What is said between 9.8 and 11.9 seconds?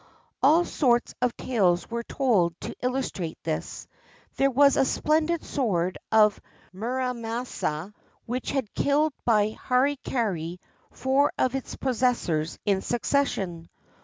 kiri four of its